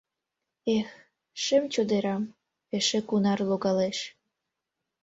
[0.77, 0.89] Эх,
[1.43, 2.23] шем чодырам,
[2.77, 3.97] эше кунар логалеш